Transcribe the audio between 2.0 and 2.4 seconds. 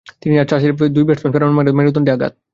আঘাত।